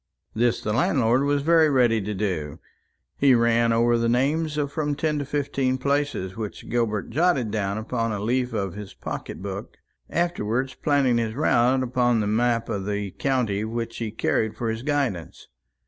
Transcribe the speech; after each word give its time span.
This 0.33 0.61
the 0.61 0.73
landlord 0.73 1.25
was 1.25 1.43
very 1.43 1.69
ready 1.69 2.01
to 2.01 2.15
do. 2.15 2.57
He 3.19 3.35
ran 3.35 3.71
over 3.71 3.99
the 3.99 4.09
names 4.09 4.57
of 4.57 4.71
from 4.71 4.95
ten 4.95 5.19
to 5.19 5.25
fifteen 5.25 5.77
places, 5.77 6.35
which 6.35 6.67
Gilbert 6.69 7.11
jotted 7.11 7.51
down 7.51 7.77
upon 7.77 8.11
a 8.11 8.19
leaf 8.19 8.51
of 8.51 8.73
his 8.73 8.95
pocket 8.95 9.43
book, 9.43 9.77
afterwards 10.09 10.73
planning 10.73 11.19
his 11.19 11.35
route 11.35 11.83
upon 11.83 12.19
the 12.19 12.25
map 12.25 12.67
of 12.67 12.87
the 12.87 13.11
county 13.19 13.63
which 13.63 13.97
he 13.97 14.09
carried 14.09 14.55
for 14.57 14.71
his 14.71 14.81
guidance. 14.81 15.49